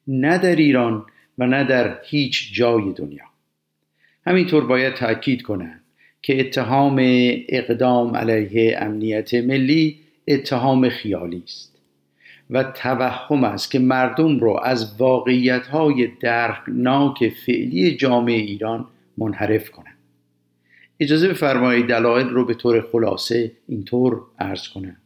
نه 0.07 0.39
در 0.39 0.57
ایران 0.57 1.07
و 1.39 1.47
نه 1.47 1.65
در 1.65 1.99
هیچ 2.05 2.55
جای 2.55 2.93
دنیا. 2.93 3.25
همینطور 4.27 4.67
باید 4.67 4.95
تأکید 4.95 5.43
کنم 5.43 5.82
که 6.23 6.41
اتهام 6.41 6.97
اقدام 7.49 8.17
علیه 8.17 8.77
امنیت 8.79 9.35
ملی 9.35 10.01
اتهام 10.29 10.89
خیالی 10.89 11.43
است 11.45 11.73
و 12.51 12.63
توهم 12.63 13.45
است 13.45 13.71
که 13.71 13.79
مردم 13.79 14.41
را 14.41 14.59
از 14.59 14.97
واقعیت 15.01 15.67
های 15.67 16.09
درکناک 16.21 17.29
فعلی 17.47 17.97
جامعه 17.97 18.37
ایران 18.37 18.87
منحرف 19.19 19.71
کنند. 19.71 19.99
اجازه 21.01 21.29
بفرمایید 21.29 21.87
دلایل 21.87 22.29
رو 22.29 22.45
به 22.45 22.55
طور 22.55 22.81
خلاصه 22.93 23.53
اینطور 23.69 24.21
عرض 24.39 24.69
کنم. 24.69 24.97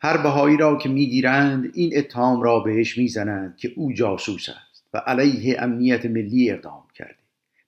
هر 0.00 0.16
بهایی 0.16 0.56
را 0.56 0.78
که 0.78 0.88
می‌گیرند 0.88 1.70
این 1.74 1.92
اتهام 1.96 2.42
را 2.42 2.60
بهش 2.60 2.98
می‌زنند 2.98 3.56
که 3.56 3.72
او 3.76 3.92
جاسوس 3.92 4.48
است 4.48 4.84
و 4.94 4.98
علیه 4.98 5.62
امنیت 5.62 6.06
ملی 6.06 6.50
اقدام 6.50 6.82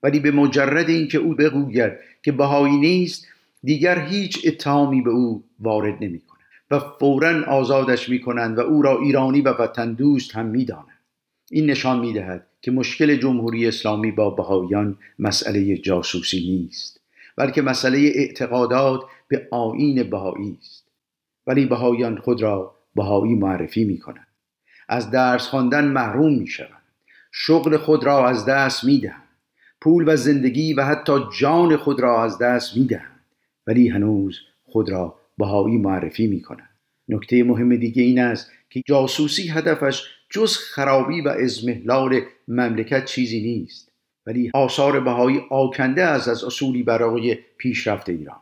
ولی 0.02 0.21
به 0.21 0.30
مجرد 0.30 0.88
اینکه 0.88 1.19
او 1.19 1.35
بگوید 1.35 1.92
که 2.23 2.33
بهایی 2.33 2.76
نیست 2.76 3.26
دیگر 3.64 4.07
هیچ 4.07 4.38
اتهامی 4.47 5.02
به 5.02 5.11
او 5.11 5.45
وارد 5.61 5.95
نمی 6.00 6.21
کنند 6.21 6.40
و 6.71 6.78
فورا 6.78 7.45
آزادش 7.45 8.09
می 8.09 8.21
کنند 8.21 8.59
و 8.59 8.61
او 8.61 8.83
را 8.83 9.00
ایرانی 9.00 9.40
و 9.40 9.49
وطن 9.49 9.92
دوست 9.92 10.37
هم 10.37 10.47
می 10.47 10.64
دانند. 10.64 11.00
این 11.50 11.71
نشان 11.71 11.99
می 11.99 12.12
دهد 12.12 12.47
که 12.62 12.71
مشکل 12.71 13.16
جمهوری 13.16 13.69
اسلامی 13.69 14.11
با 14.11 14.30
بهاییان 14.30 14.99
مسئله 15.19 15.76
جاسوسی 15.76 16.40
نیست 16.40 17.00
بلکه 17.37 17.62
مسئله 17.62 17.99
اعتقادات 17.99 19.04
به 19.28 19.49
آین 19.50 20.02
بهایی 20.02 20.59
است. 20.61 20.87
ولی 21.47 21.66
بهاییان 21.66 22.19
خود 22.19 22.42
را 22.42 22.75
بهایی 22.95 23.35
معرفی 23.35 23.85
می 23.85 23.99
کنند 23.99 24.26
از 24.88 25.11
درس 25.11 25.47
خواندن 25.47 25.85
محروم 25.85 26.35
می 26.35 26.47
شوند 26.47 26.83
شغل 27.33 27.76
خود 27.76 28.04
را 28.04 28.28
از 28.28 28.47
دست 28.47 28.85
می 28.85 29.00
دهند 29.00 29.29
پول 29.80 30.04
و 30.08 30.16
زندگی 30.16 30.75
و 30.75 30.84
حتی 30.84 31.12
جان 31.40 31.76
خود 31.76 32.00
را 32.00 32.25
از 32.25 32.38
دست 32.38 32.76
می‌دهند. 32.76 33.20
ولی 33.66 33.88
هنوز 33.88 34.38
خود 34.64 34.90
را 34.90 35.18
بهایی 35.38 35.78
معرفی 35.78 36.26
می 36.26 36.42
کنند 36.42 36.70
نکته 37.08 37.44
مهم 37.44 37.76
دیگه 37.76 38.02
این 38.02 38.18
است 38.18 38.50
که 38.70 38.82
جاسوسی 38.87 39.49
هدفش 39.49 40.02
جز 40.30 40.56
خرابی 40.56 41.20
و 41.20 41.28
ازمهلال 41.28 42.20
مملکت 42.49 43.04
چیزی 43.04 43.40
نیست. 43.40 43.92
ولی 44.26 44.50
آثار 44.54 45.00
بهایی 45.00 45.40
آکنده 45.50 46.02
از 46.02 46.28
از 46.28 46.44
اصولی 46.44 46.82
برای 46.82 47.38
پیشرفت 47.58 48.08
ایران. 48.08 48.40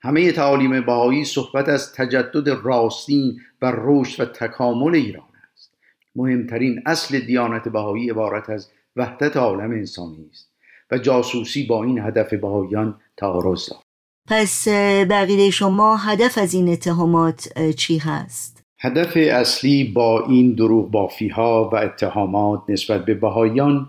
همه 0.00 0.32
تعالیم 0.32 0.80
بهایی 0.80 1.24
صحبت 1.24 1.68
از 1.68 1.92
تجدد 1.92 2.48
راستین 2.48 3.40
و 3.62 3.72
رشد 3.76 4.22
و 4.22 4.24
تکامل 4.24 4.94
ایران 4.94 5.28
است. 5.52 5.74
مهمترین 6.16 6.82
اصل 6.86 7.18
دیانت 7.18 7.68
بهایی 7.68 8.10
عبارت 8.10 8.50
از 8.50 8.70
وحدت 8.96 9.36
عالم 9.36 9.70
انسانی 9.70 10.28
است. 10.30 10.50
و 10.90 10.98
جاسوسی 10.98 11.66
با 11.66 11.84
این 11.84 11.98
هدف 11.98 12.34
بهایان 12.34 13.00
تعارض 13.16 13.68
دارد 13.68 13.82
پس 14.28 14.68
بقیده 15.10 15.50
شما 15.50 15.96
هدف 15.96 16.38
از 16.38 16.54
این 16.54 16.68
اتهامات 16.68 17.72
چی 17.76 17.98
هست؟ 17.98 18.62
هدف 18.80 19.16
اصلی 19.16 19.84
با 19.84 20.26
این 20.26 20.52
دروغ 20.52 20.90
بافی 20.90 21.28
ها 21.28 21.70
و 21.72 21.76
اتهامات 21.76 22.62
نسبت 22.68 23.04
به 23.04 23.14
بهایان 23.14 23.88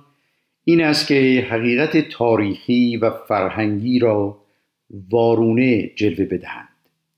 این 0.64 0.84
است 0.84 1.08
که 1.08 1.48
حقیقت 1.50 2.10
تاریخی 2.10 2.98
و 2.98 3.12
فرهنگی 3.28 4.00
را 4.00 4.38
وارونه 5.10 5.88
جلوه 5.96 6.26
بدهند 6.26 6.70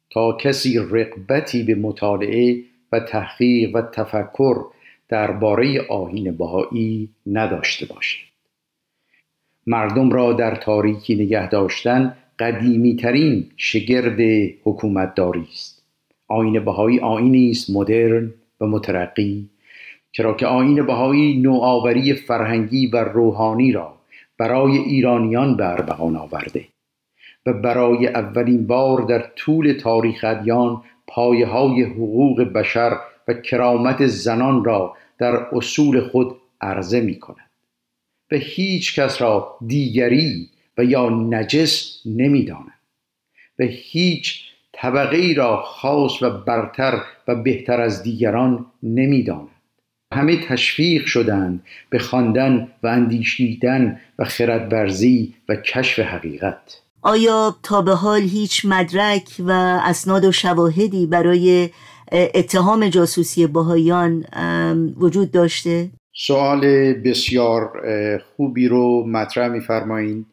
تا 0.10 0.38
کسی 0.38 0.78
رقبتی 0.78 1.64
به 1.64 1.76
مطالعه 1.76 2.64
و 2.92 3.00
تحقیق 3.00 3.76
و 3.76 3.82
تفکر 3.82 4.66
درباره 5.10 5.82
آهین 5.90 6.38
بهایی 6.38 7.10
نداشته 7.26 7.86
باشد 7.86 8.31
مردم 9.68 10.10
را 10.10 10.34
در 10.34 10.56
تاریکی 10.56 11.16
نگه 11.16 11.50
داشتن 11.50 12.18
قدیمی 12.40 12.96
ترین 12.96 13.46
شگرد 13.58 14.20
حکومتداری 14.64 15.48
است. 15.52 15.84
آین 16.28 16.66
بهایی 16.66 17.00
آینی 17.00 17.50
است 17.50 17.70
مدرن 17.70 18.34
و 18.62 18.68
مترقی 18.68 19.50
چرا 20.12 20.34
که 20.34 20.48
آین 20.48 20.86
بهایی 20.86 21.42
نوآوری 21.42 22.14
فرهنگی 22.14 22.88
و 22.88 22.98
روحانی 22.98 23.72
را 23.72 23.94
برای 24.38 24.78
ایرانیان 24.78 25.58
به 25.58 25.68
ارمغان 25.68 26.16
آورده 26.16 26.66
و 27.46 27.54
برای 27.54 28.08
اولین 28.08 28.68
بار 28.68 29.02
در 29.02 29.20
طول 29.36 29.74
تاریخ 29.74 30.26
ادیان 30.28 30.82
پایه 31.08 31.48
های 31.48 31.84
حقوق 31.84 32.42
بشر 32.42 32.98
و 33.28 33.34
کرامت 33.34 34.06
زنان 34.06 34.64
را 34.64 34.94
در 35.18 35.36
اصول 35.52 36.02
خود 36.02 36.36
عرضه 36.62 37.02
می 37.02 37.20
کند 37.20 37.51
به 38.32 38.38
هیچ 38.38 39.00
کس 39.00 39.22
را 39.22 39.58
دیگری 39.68 40.50
و 40.78 40.84
یا 40.84 41.10
نجس 41.10 42.02
نمی‌دانند 42.06 42.80
به 43.58 43.66
هیچ 43.66 44.42
طبقه 44.74 45.18
ای 45.18 45.34
را 45.34 45.62
خاص 45.62 46.22
و 46.22 46.30
برتر 46.30 47.02
و 47.28 47.36
بهتر 47.36 47.82
از 47.82 48.04
دیگران 48.04 48.66
نمی‌دانند 48.84 49.48
همه 50.14 50.46
تشویق 50.46 51.06
شدند 51.06 51.64
به 51.90 52.00
خواندن 52.00 52.68
و 52.84 52.88
اندیشیدن 52.88 54.02
و 54.20 54.26
خردورزی 54.26 55.34
و 55.50 55.56
کشف 55.56 56.00
حقیقت. 56.00 56.82
آیا 57.02 57.56
تا 57.64 57.82
به 57.82 57.96
حال 57.96 58.22
هیچ 58.22 58.66
مدرک 58.66 59.36
و 59.40 59.52
اسناد 59.84 60.26
و 60.26 60.32
شواهدی 60.32 61.06
برای 61.06 61.70
اتهام 62.12 62.90
جاسوسی 62.90 63.48
بهایان 63.48 64.26
وجود 64.98 65.32
داشته؟ 65.32 65.90
سوال 66.14 66.94
بسیار 66.94 67.82
خوبی 68.18 68.68
رو 68.68 69.08
مطرح 69.08 69.48
میفرمایید. 69.48 70.26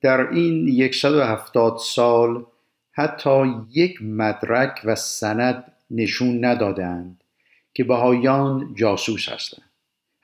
در 0.00 0.28
این 0.30 0.90
170 0.92 1.78
سال 1.78 2.44
حتی 2.92 3.54
یک 3.70 4.02
مدرک 4.02 4.80
و 4.84 4.94
سند 4.94 5.72
نشون 5.90 6.44
ندادند 6.44 7.24
که 7.74 7.84
بهایان 7.84 8.74
جاسوس 8.74 9.28
هستند. 9.28 9.70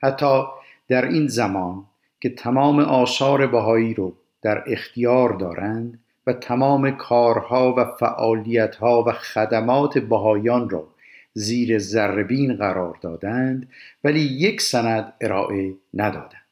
حتی 0.03 0.43
در 0.87 1.05
این 1.05 1.27
زمان 1.27 1.83
که 2.21 2.29
تمام 2.29 2.79
آثار 2.79 3.47
بهایی 3.47 3.93
رو 3.93 4.13
در 4.41 4.63
اختیار 4.67 5.33
دارند 5.33 5.99
و 6.27 6.33
تمام 6.33 6.91
کارها 6.91 7.75
و 7.77 7.85
فعالیتها 7.85 9.03
و 9.03 9.11
خدمات 9.11 9.97
بهایان 9.97 10.69
را 10.69 10.87
زیر 11.37 11.77
ذربین 11.77 12.55
قرار 12.55 12.97
دادند 13.01 13.69
ولی 14.03 14.19
یک 14.19 14.61
سند 14.61 15.13
ارائه 15.21 15.73
ندادند. 15.93 16.45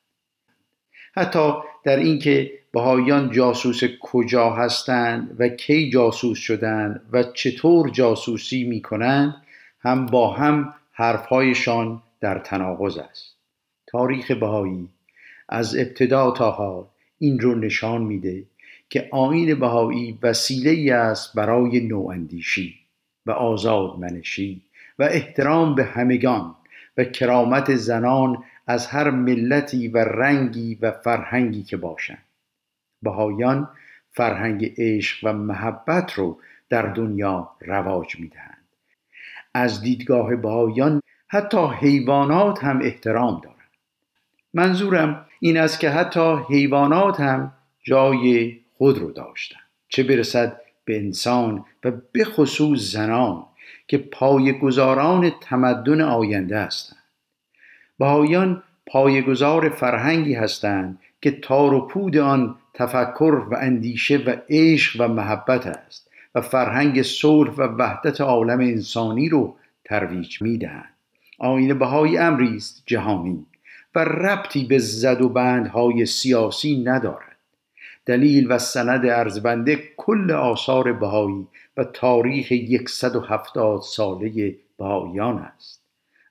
حتی 1.15 1.53
در 1.83 1.97
اینکه 1.97 2.51
بهایان 2.73 3.31
جاسوس 3.31 3.81
کجا 4.01 4.49
هستند 4.49 5.35
و 5.39 5.47
کی 5.47 5.89
جاسوس 5.89 6.37
شدند 6.37 7.01
و 7.11 7.23
چطور 7.23 7.89
جاسوسی 7.89 8.63
می 8.63 8.81
کنند 8.81 9.35
هم 9.79 10.05
با 10.05 10.33
هم 10.33 10.73
حرفهایشان 10.91 12.01
در 12.21 12.39
تناقض 12.39 12.97
است. 12.97 13.35
تاریخ 13.87 14.31
بهایی 14.31 14.89
از 15.49 15.75
ابتدا 15.75 16.31
تا 16.31 16.51
حال 16.51 16.85
این 17.19 17.39
رو 17.39 17.55
نشان 17.55 18.01
میده 18.01 18.43
که 18.89 19.09
آین 19.11 19.59
بهایی 19.59 20.19
وسیله 20.21 20.69
ای 20.69 20.89
است 20.89 21.35
برای 21.35 21.79
نواندیشی 21.79 22.75
و 23.25 23.31
آزاد 23.31 23.99
منشی 23.99 24.61
و 24.99 25.03
احترام 25.03 25.75
به 25.75 25.83
همگان 25.83 26.55
و 26.97 27.03
کرامت 27.03 27.75
زنان 27.75 28.43
از 28.67 28.87
هر 28.87 29.09
ملتی 29.09 29.87
و 29.87 29.97
رنگی 29.97 30.75
و 30.81 30.91
فرهنگی 30.91 31.63
که 31.63 31.77
باشند. 31.77 32.25
بهایان 33.01 33.69
فرهنگ 34.11 34.73
عشق 34.77 35.17
و 35.23 35.33
محبت 35.33 36.13
رو 36.13 36.39
در 36.69 36.81
دنیا 36.81 37.51
رواج 37.61 38.19
می‌دهند. 38.19 38.57
از 39.53 39.81
دیدگاه 39.81 40.35
بهایان 40.35 41.01
حتی 41.27 41.67
حیوانات 41.79 42.63
هم 42.63 42.79
احترام 42.81 43.41
دارند. 43.43 43.59
منظورم 44.53 45.25
این 45.39 45.57
است 45.57 45.79
که 45.79 45.89
حتی 45.89 46.35
حیوانات 46.49 47.19
هم 47.19 47.53
جای 47.83 48.59
خود 48.77 48.97
رو 48.97 49.11
داشتند. 49.11 49.61
چه 49.87 50.03
برسد 50.03 50.61
به 50.85 50.97
انسان 50.97 51.65
و 51.83 51.91
به 52.11 52.25
خصوص 52.25 52.91
زنان. 52.91 53.45
که 53.93 53.99
پایگزاران 53.99 55.31
تمدن 55.41 56.01
آینده 56.01 56.59
هستند. 56.59 57.03
بهاییان 57.99 58.63
پایگزار 58.87 59.69
فرهنگی 59.69 60.33
هستند 60.33 60.99
که 61.21 61.31
تار 61.31 61.73
و 61.73 61.87
پود 61.87 62.17
آن 62.17 62.55
تفکر 62.73 63.41
و 63.51 63.55
اندیشه 63.55 64.17
و 64.17 64.35
عشق 64.49 65.01
و 65.01 65.07
محبت 65.07 65.67
است 65.67 66.09
و 66.35 66.41
فرهنگ 66.41 67.01
صلح 67.01 67.51
و 67.51 67.61
وحدت 67.61 68.21
عالم 68.21 68.59
انسانی 68.59 69.29
رو 69.29 69.55
ترویج 69.85 70.41
می‌دهند. 70.41 70.93
آین 71.39 71.79
بهایی 71.79 72.17
امری 72.17 72.55
است 72.55 72.83
جهانی 72.85 73.45
و 73.95 73.99
ربطی 73.99 74.65
به 74.65 74.79
زد 74.79 75.21
و 75.21 75.29
بندهای 75.29 76.05
سیاسی 76.05 76.83
ندارد. 76.83 77.32
دلیل 78.05 78.51
و 78.51 78.57
سند 78.57 79.05
ارزبنده 79.05 79.83
کل 79.97 80.31
آثار 80.31 80.93
بهایی 80.93 81.47
و 81.77 81.83
تاریخ 81.83 82.53
170 82.87 83.81
ساله 83.81 84.55
بهاییان 84.77 85.37
است. 85.37 85.83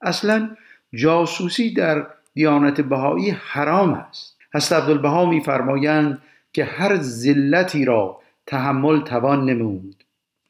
اصلا 0.03 0.57
جاسوسی 0.95 1.75
در 1.75 2.07
دیانت 2.35 2.81
بهایی 2.81 3.31
حرام 3.31 3.95
است. 3.95 4.37
هست 4.55 4.73
عبدالبها 4.73 5.27
میفرمایند 5.27 6.23
که 6.53 6.65
هر 6.65 6.97
ذلتی 6.97 7.85
را 7.85 8.21
تحمل 8.47 9.01
توان 9.01 9.45
نمود 9.45 10.05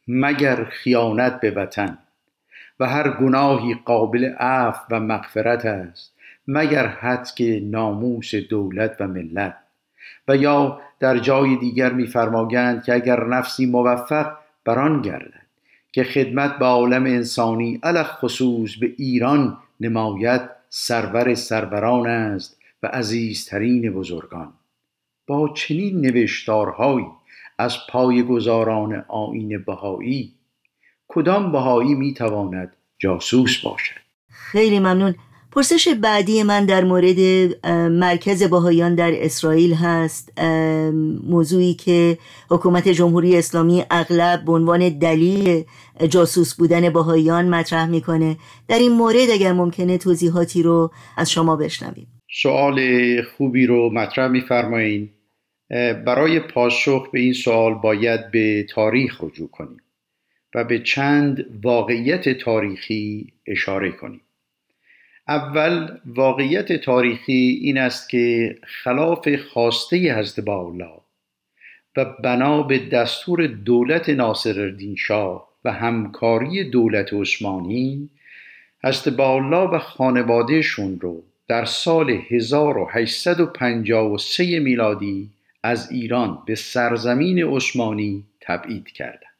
مگر 0.09 0.64
خیانت 0.64 1.41
به 1.41 1.50
وطن 1.50 1.99
و 2.81 2.87
هر 2.87 3.11
گناهی 3.11 3.75
قابل 3.85 4.25
عفو 4.25 4.85
و 4.91 5.00
مغفرت 5.00 5.67
است 5.67 6.14
مگر 6.49 6.87
حد 6.87 7.29
ناموس 7.62 8.35
دولت 8.35 8.97
و 9.00 9.07
ملت 9.07 9.57
و 10.29 10.37
یا 10.37 10.81
در 11.02 11.18
جای 11.18 11.56
دیگر 11.56 11.92
میفرمایند 11.92 12.85
که 12.85 12.94
اگر 12.94 13.25
نفسی 13.25 13.66
موفق 13.66 14.32
بران 14.64 15.02
گردد 15.02 15.42
که 15.92 16.04
خدمت 16.04 16.59
به 16.59 16.64
عالم 16.64 17.04
انسانی 17.04 17.80
علق 17.82 18.06
خصوص 18.06 18.76
به 18.76 18.92
ایران 18.99 19.59
نماید 19.80 20.40
سرور 20.68 21.35
سروران 21.35 22.06
است 22.06 22.56
و 22.82 22.87
عزیزترین 22.87 23.92
بزرگان. 23.92 24.52
با 25.26 25.49
چنین 25.49 26.00
نوشتارهایی 26.00 27.06
از 27.59 27.76
پایگزاران 27.88 29.04
آین 29.09 29.64
بهایی 29.66 30.32
کدام 31.09 31.52
بهایی 31.52 31.94
می‌تواند 31.94 32.76
جاسوس 32.99 33.59
باشد؟ 33.64 34.00
خیلی 34.28 34.78
ممنون. 34.78 35.14
پرسش 35.52 35.88
بعدی 35.88 36.42
من 36.42 36.66
در 36.66 36.85
مورد 36.85 37.18
مرکز 37.90 38.42
باهایان 38.42 38.94
در 38.94 39.12
اسرائیل 39.14 39.75
هست. 39.75 40.40
موضوعی 41.25 41.75
که 41.75 42.18
حکومت 42.50 42.88
جمهوری 42.88 43.37
اسلامی 43.37 43.85
اغلب 43.90 44.44
به 44.44 44.52
عنوان 44.52 44.99
دلیل 44.99 45.64
جاسوس 46.09 46.54
بودن 46.54 46.90
باهایان 46.90 47.49
مطرح 47.49 47.87
می‌کنه. 47.87 48.37
در 48.68 48.78
این 48.78 48.92
مورد 48.92 49.30
اگر 49.32 49.52
ممکنه 49.52 49.99
توضیحاتی 49.99 50.62
رو 50.62 50.90
از 51.16 51.30
شما 51.30 51.56
بشنویم. 51.56 52.06
سوال 52.42 52.78
خوبی 53.23 53.66
رو 53.66 53.90
مطرح 53.90 54.28
میفرمایید 54.28 55.11
برای 56.06 56.40
پاسخ 56.40 57.11
به 57.12 57.21
این 57.21 57.32
سوال 57.32 57.75
باید 57.75 58.30
به 58.30 58.66
تاریخ 58.71 59.25
رجوع 59.25 59.49
کنیم 59.49 59.80
و 60.54 60.64
به 60.64 60.78
چند 60.78 61.44
واقعیت 61.62 62.38
تاریخی 62.38 63.32
اشاره 63.47 63.92
کنیم. 63.92 64.21
اول 65.29 65.99
واقعیت 66.07 66.73
تاریخی 66.73 67.59
این 67.62 67.79
است 67.79 68.11
که 68.11 68.57
خلاف 68.64 69.37
خواسته 69.37 70.19
حضرت 70.19 70.49
الله 70.49 71.00
و 71.97 72.05
بنا 72.05 72.62
به 72.62 72.79
دستور 72.79 73.47
دولت 73.47 74.09
ناصرالدین 74.09 74.97
شاه 74.97 75.49
و 75.64 75.73
همکاری 75.73 76.71
دولت 76.71 77.12
عثمانی 77.12 78.11
حضرت 78.85 79.21
الله 79.21 79.71
و 79.71 79.79
خانوادهشون 79.79 81.00
رو 81.00 81.25
در 81.49 81.64
سال 81.64 82.11
1853 82.11 84.59
میلادی 84.59 85.30
از 85.63 85.91
ایران 85.91 86.43
به 86.47 86.54
سرزمین 86.54 87.45
عثمانی 87.45 88.25
تبعید 88.41 88.89
کردند. 88.89 89.32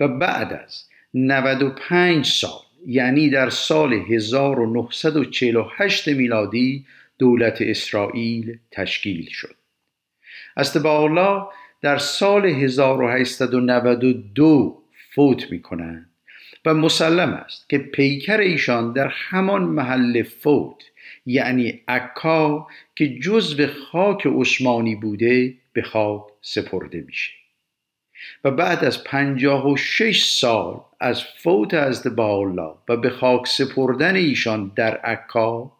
و 0.00 0.08
بعد 0.08 0.52
از 0.52 0.88
95 1.14 2.26
سال 2.26 2.63
یعنی 2.86 3.30
در 3.30 3.50
سال 3.50 3.92
1948 3.92 6.08
میلادی 6.08 6.86
دولت 7.18 7.58
اسرائیل 7.60 8.58
تشکیل 8.70 9.28
شد. 9.30 9.54
الله 10.56 11.42
در 11.82 11.98
سال 11.98 12.46
1892 12.46 14.82
فوت 15.14 15.50
می 15.50 15.62
کنند 15.62 16.10
و 16.64 16.74
مسلم 16.74 17.28
است 17.28 17.68
که 17.68 17.78
پیکر 17.78 18.38
ایشان 18.38 18.92
در 18.92 19.08
همان 19.08 19.62
محل 19.62 20.22
فوت 20.22 20.82
یعنی 21.26 21.82
عکا 21.88 22.66
که 22.96 23.18
جزو 23.18 23.66
خاک 23.66 24.26
عثمانی 24.26 24.94
بوده 24.94 25.54
به 25.72 25.82
خاک 25.82 26.22
سپرده 26.42 27.00
میشه. 27.00 27.43
و 28.44 28.50
بعد 28.50 28.84
از 28.84 29.04
پنجاه 29.04 29.72
و 29.72 29.76
شش 29.76 30.24
سال 30.24 30.80
از 31.00 31.22
فوت 31.22 31.74
از 31.74 32.06
الله 32.06 32.74
و 32.88 32.96
به 32.96 33.10
خاک 33.10 33.46
سپردن 33.46 34.16
ایشان 34.16 34.72
در 34.76 34.96
عکا 34.96 35.72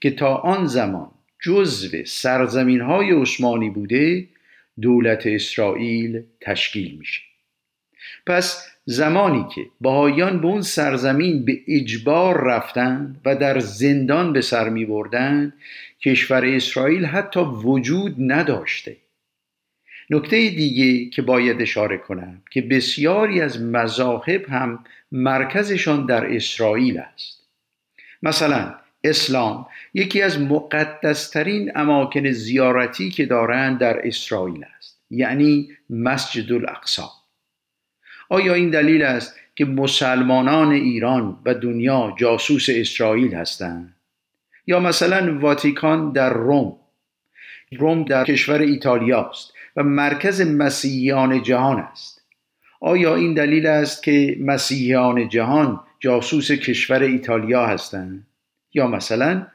که 0.00 0.10
تا 0.10 0.34
آن 0.34 0.66
زمان 0.66 1.10
جزو 1.40 2.04
سرزمین 2.04 2.80
های 2.80 3.12
عثمانی 3.12 3.70
بوده 3.70 4.28
دولت 4.80 5.26
اسرائیل 5.26 6.22
تشکیل 6.40 6.98
میشه. 6.98 7.22
پس 8.26 8.68
زمانی 8.84 9.46
که 9.54 9.60
بهایان 9.80 10.40
به 10.40 10.46
اون 10.46 10.62
سرزمین 10.62 11.44
به 11.44 11.58
اجبار 11.68 12.44
رفتند 12.44 13.20
و 13.24 13.36
در 13.36 13.58
زندان 13.58 14.32
به 14.32 14.40
سر 14.40 14.68
می 14.68 14.84
بردند 14.84 15.52
کشور 16.00 16.44
اسرائیل 16.44 17.04
حتی 17.04 17.40
وجود 17.40 18.14
نداشته. 18.18 18.96
نکته 20.10 20.50
دیگه 20.50 21.10
که 21.10 21.22
باید 21.22 21.62
اشاره 21.62 21.98
کنم 21.98 22.42
که 22.50 22.62
بسیاری 22.62 23.40
از 23.40 23.62
مذاهب 23.62 24.48
هم 24.48 24.84
مرکزشان 25.12 26.06
در 26.06 26.34
اسرائیل 26.36 26.98
است. 26.98 27.38
مثلا 28.22 28.74
اسلام 29.04 29.66
یکی 29.94 30.22
از 30.22 30.40
مقدسترین 30.40 31.72
اماکن 31.74 32.30
زیارتی 32.30 33.10
که 33.10 33.26
دارند 33.26 33.78
در 33.78 34.06
اسرائیل 34.06 34.64
است 34.78 35.00
یعنی 35.10 35.68
مسجد 35.90 36.52
الاقصا 36.52 37.10
آیا 38.28 38.54
این 38.54 38.70
دلیل 38.70 39.02
است 39.02 39.36
که 39.56 39.64
مسلمانان 39.64 40.72
ایران 40.72 41.38
و 41.44 41.54
دنیا 41.54 42.14
جاسوس 42.18 42.66
اسرائیل 42.68 43.34
هستند؟ 43.34 43.96
یا 44.66 44.80
مثلا 44.80 45.38
واتیکان 45.38 46.12
در 46.12 46.32
روم 46.32 46.76
روم 47.78 48.04
در 48.04 48.24
کشور 48.24 48.58
ایتالیا 48.58 49.22
است. 49.22 49.52
و 49.78 49.82
مرکز 49.82 50.40
مسیحیان 50.40 51.42
جهان 51.42 51.78
است. 51.78 52.22
آیا 52.80 53.14
این 53.14 53.34
دلیل 53.34 53.66
است 53.66 54.02
که 54.02 54.36
مسیحیان 54.40 55.28
جهان 55.28 55.80
جاسوس 56.00 56.50
کشور 56.50 57.02
ایتالیا 57.02 57.66
هستند؟ 57.66 58.26
یا 58.74 58.86
مثلا 58.86 59.46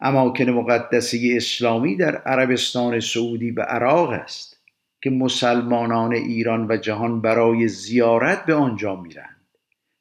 اماکن 0.00 0.50
مقدسی 0.50 1.36
اسلامی 1.36 1.96
در 1.96 2.16
عربستان 2.16 3.00
سعودی 3.00 3.50
و 3.50 3.60
عراق 3.60 4.10
است 4.10 4.60
که 5.02 5.10
مسلمانان 5.10 6.12
ایران 6.12 6.66
و 6.70 6.76
جهان 6.76 7.20
برای 7.20 7.68
زیارت 7.68 8.46
به 8.46 8.54
آنجا 8.54 8.96
میرند 8.96 9.36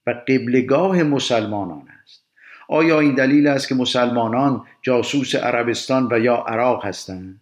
و 0.08 0.12
قبلگاه 0.12 1.04
مسلمانان 1.04 1.88
است. 2.04 2.24
آیا 2.70 3.00
این 3.00 3.16
دلیل 3.16 3.48
است 3.48 3.68
که 3.68 3.76
مسلمانان 3.76 4.66
جاسوس 4.82 5.36
عربستان 5.36 6.08
و 6.12 6.20
یا 6.20 6.36
عراق 6.36 6.86
هستند؟ 6.86 7.42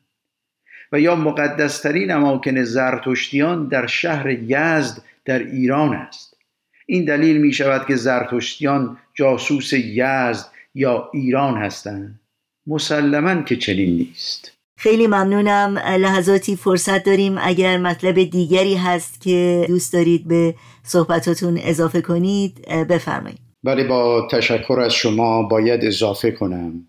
و 0.93 0.99
یا 0.99 1.15
مقدسترین 1.15 2.11
اماکن 2.11 2.63
زرتشتیان 2.63 3.67
در 3.67 3.87
شهر 3.87 4.29
یزد 4.29 5.01
در 5.25 5.39
ایران 5.39 5.93
است. 5.93 6.37
این 6.85 7.05
دلیل 7.05 7.37
می 7.37 7.53
شود 7.53 7.87
که 7.87 7.95
زرتشتیان 7.95 8.97
جاسوس 9.13 9.73
یزد 9.73 10.45
یا 10.75 11.09
ایران 11.13 11.57
هستند. 11.57 12.19
مسلما 12.67 13.41
که 13.41 13.55
چنین 13.55 13.95
نیست. 13.95 14.51
خیلی 14.77 15.07
ممنونم. 15.07 15.77
لحظاتی 15.77 16.55
فرصت 16.55 17.03
داریم. 17.03 17.35
اگر 17.41 17.77
مطلب 17.77 18.23
دیگری 18.23 18.75
هست 18.75 19.21
که 19.21 19.65
دوست 19.67 19.93
دارید 19.93 20.27
به 20.27 20.55
صحبتاتون 20.83 21.59
اضافه 21.63 22.01
کنید 22.01 22.67
بفرمایید. 22.89 23.39
بله 23.63 23.83
با 23.83 24.27
تشکر 24.31 24.79
از 24.79 24.93
شما 24.93 25.43
باید 25.43 25.85
اضافه 25.85 26.31
کنم. 26.31 26.87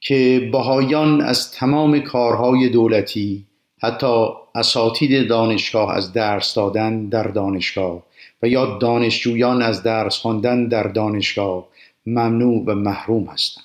که 0.00 0.48
بهایان 0.52 1.20
از 1.20 1.52
تمام 1.52 2.00
کارهای 2.00 2.68
دولتی 2.68 3.46
حتی 3.82 4.26
اساتید 4.54 5.28
دانشگاه 5.28 5.96
از 5.96 6.12
درس 6.12 6.54
دادن 6.54 7.08
در 7.08 7.22
دانشگاه 7.22 8.06
و 8.42 8.48
یا 8.48 8.78
دانشجویان 8.78 9.62
از 9.62 9.82
درس 9.82 10.16
خواندن 10.16 10.68
در 10.68 10.82
دانشگاه 10.82 11.68
ممنوع 12.06 12.64
و 12.66 12.74
محروم 12.74 13.24
هستند 13.24 13.64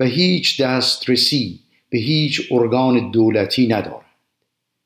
و 0.00 0.04
هیچ 0.04 0.62
دسترسی 0.62 1.60
به 1.90 1.98
هیچ 1.98 2.52
ارگان 2.52 3.10
دولتی 3.10 3.66
ندارند. 3.66 4.00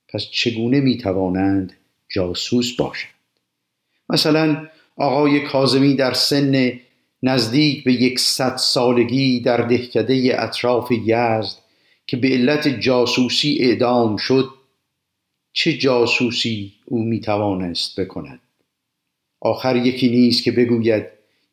پس 0.08 0.22
چگونه 0.30 0.80
می 0.80 0.98
توانند 0.98 1.72
جاسوس 2.08 2.76
باشند؟ 2.76 3.12
مثلا 4.08 4.68
آقای 4.96 5.40
کازمی 5.40 5.94
در 5.94 6.12
سن 6.12 6.72
نزدیک 7.22 7.84
به 7.84 7.92
یکصد 7.92 8.56
سالگی 8.56 9.40
در 9.40 9.56
دهکده 9.56 10.36
اطراف 10.38 10.92
یزد 10.92 11.58
که 12.06 12.16
به 12.16 12.28
علت 12.28 12.68
جاسوسی 12.68 13.58
اعدام 13.60 14.16
شد 14.16 14.48
چه 15.52 15.72
جاسوسی 15.72 16.72
او 16.84 17.02
می 17.02 17.20
توانست 17.20 18.00
بکند؟ 18.00 18.40
آخر 19.40 19.76
یکی 19.76 20.08
نیست 20.08 20.42
که 20.42 20.52
بگوید 20.52 21.04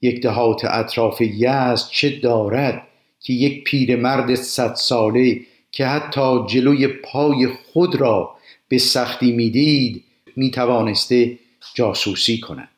یک 0.01 0.21
دهات 0.21 0.65
اطراف 0.65 1.21
یزد 1.21 1.87
چه 1.91 2.19
دارد 2.19 2.87
که 3.19 3.33
یک 3.33 3.63
پیرمرد 3.63 4.35
صد 4.35 4.73
ساله 4.73 5.41
که 5.71 5.85
حتی 5.85 6.45
جلوی 6.47 6.87
پای 6.87 7.47
خود 7.47 7.95
را 7.95 8.35
به 8.67 8.77
سختی 8.77 9.31
می‌دید 9.31 10.03
می 10.35 10.51
توانسته 10.51 11.39
جاسوسی 11.73 12.39
کند؟ 12.39 12.69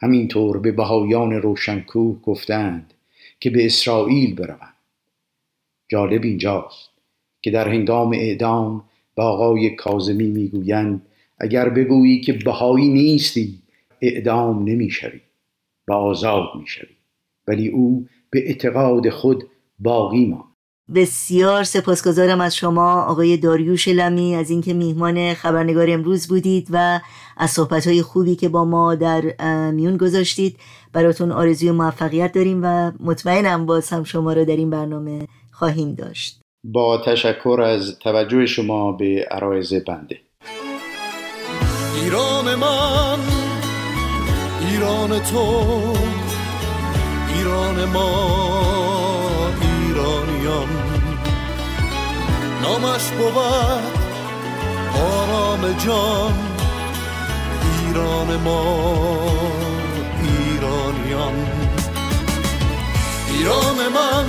همینطور 0.00 0.58
به 0.58 0.72
بهایان 0.72 1.32
روشنکوه 1.32 2.20
گفتند 2.22 2.94
که 3.40 3.50
به 3.50 3.66
اسرائیل 3.66 4.34
بروند. 4.34 4.74
جالب 5.88 6.24
اینجاست 6.24 6.90
که 7.42 7.50
در 7.50 7.68
هنگام 7.68 8.12
اعدام 8.12 8.84
به 9.16 9.22
آقای 9.22 9.70
کازمی 9.70 10.26
می‌گویند 10.26 11.06
اگر 11.38 11.68
بگویی 11.68 12.20
که 12.20 12.32
بهایی 12.32 12.88
نیستی 12.88 13.62
اعدام 14.00 14.64
نمی‌شوی 14.64 15.20
و 15.88 15.92
آزاد 15.92 16.48
می‌شوی 16.60 16.96
ولی 17.48 17.68
او 17.68 18.08
به 18.30 18.46
اعتقاد 18.48 19.10
خود 19.10 19.44
باقی 19.78 20.26
ماند. 20.26 20.55
بسیار 20.94 21.64
سپاسگزارم 21.64 22.40
از 22.40 22.56
شما 22.56 23.02
آقای 23.02 23.36
داریوش 23.36 23.88
لمی 23.88 24.34
از 24.34 24.50
اینکه 24.50 24.74
میهمان 24.74 25.34
خبرنگار 25.34 25.90
امروز 25.90 26.28
بودید 26.28 26.68
و 26.70 27.00
از 27.36 27.50
صحبتهای 27.50 28.02
خوبی 28.02 28.36
که 28.36 28.48
با 28.48 28.64
ما 28.64 28.94
در 28.94 29.22
میون 29.70 29.96
گذاشتید. 29.96 30.58
براتون 30.92 31.32
آرزوی 31.32 31.70
موفقیت 31.70 32.32
داریم 32.32 32.60
و 32.62 32.92
مطمئنم 33.00 33.66
باز 33.66 33.90
هم 33.90 34.04
شما 34.04 34.32
را 34.32 34.44
در 34.44 34.56
این 34.56 34.70
برنامه 34.70 35.26
خواهیم 35.52 35.94
داشت. 35.94 36.40
با 36.64 37.02
تشکر 37.06 37.60
از 37.64 37.98
توجه 37.98 38.46
شما 38.46 38.92
به 38.92 39.26
عرایز 39.30 39.74
بنده. 39.74 40.20
ایران 42.02 42.54
من 42.54 43.18
ایران 44.70 45.18
تو 45.18 45.64
ایران 47.34 47.84
ما. 47.84 48.85
نامش 52.66 53.02
بود. 53.02 53.36
آرام 54.94 55.72
جان 55.84 56.34
ایران 57.62 58.36
ما 58.36 58.62
ایرانیان. 60.22 61.34
ایران 63.28 63.78
من 63.94 64.26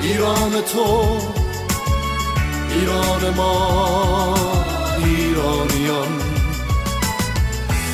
ایران 0.00 0.52
تو. 0.72 1.18
ایران 2.70 3.34
ما 3.36 4.34
ایرانیان. 4.96 6.20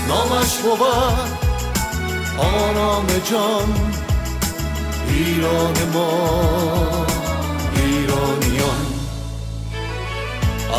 نامش 0.08 0.56
بود. 0.62 0.82
آرام 2.38 3.06
جان 3.30 3.74
ایران 5.08 5.74
ما. 5.94 7.09
ایرانیان. 8.00 8.86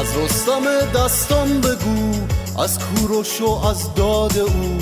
از 0.02 0.18
رستم 0.18 0.64
دستان 0.96 1.62
بگو 1.62 2.14
از 2.62 2.80
کوروش 2.80 3.42
و 3.42 3.50
از 3.50 3.96
داد 3.96 4.38
او 4.38 4.78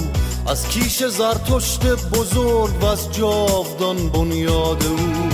از 0.48 0.68
کیش 0.68 1.04
زرتشت 1.04 1.86
بزرگ 1.86 2.84
و 2.84 2.86
از 2.86 3.12
جاودان 3.12 4.10
بنیاد 4.10 4.84
او. 4.84 5.30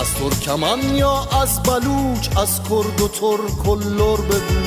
از 0.00 0.14
ترکمن 0.14 0.96
یا 0.96 1.28
از 1.42 1.62
بلوچ 1.62 2.28
از 2.36 2.62
کرد 2.62 3.00
و 3.00 3.08
ترک 3.08 3.68
و 3.68 3.76
بگو. 4.16 4.66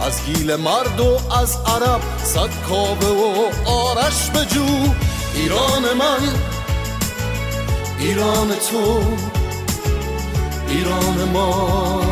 از 0.00 0.24
گیل 0.26 0.56
مرد 0.56 1.00
و 1.00 1.18
از 1.32 1.56
عرب 1.66 2.00
صد 2.24 2.50
کابه 2.68 3.06
و 3.06 3.50
آرش 3.70 4.30
بجو. 4.30 4.66
ایران 5.34 5.82
من 5.98 6.28
ایران 7.98 8.48
تو. 8.48 9.35
ایران 10.76 11.28
ما 11.32 12.02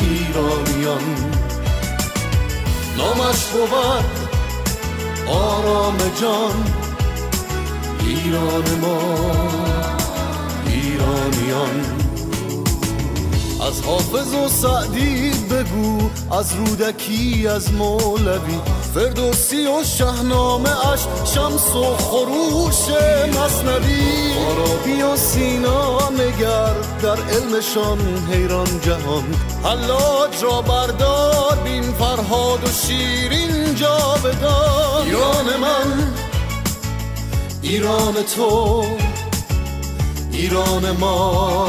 ایرانیان. 0.00 1.04
نامش 2.98 3.44
بود 3.44 4.04
آرام 5.28 5.96
جان. 6.20 6.64
ایران 8.00 8.78
ما 8.80 8.98
ایرانیان. 10.66 11.80
از 13.68 13.82
حافظ 13.82 14.34
و 14.34 14.48
سعدی 14.48 15.30
بگو 15.30 16.10
از 16.34 16.54
رودکی 16.54 17.46
از 17.48 17.72
مولوی. 17.72 18.58
فردوسی 18.94 19.66
و 19.66 19.84
شهنامه 19.84 20.88
اش 20.88 21.00
شمس 21.34 21.74
و 21.74 21.96
خروش 21.96 22.88
مصنوی. 23.28 24.32
عربی 24.32 25.02
و 25.02 25.16
سینا 25.16 26.10
نگر 26.10 26.74
در 27.02 27.16
علمشان 27.22 27.98
حیران 28.32 28.80
جهان. 28.80 29.24
حلاج 29.64 30.42
را 30.42 30.62
بردار 30.62 31.58
بین 31.64 31.82
فرهاد 31.82 32.64
و 32.64 32.70
شیرین 32.86 33.74
جاودان. 33.74 35.06
ایران 35.06 35.56
من 35.60 36.12
ایران 37.62 38.14
تو 38.36 38.84
ایران 40.32 40.90
ما 40.90 41.68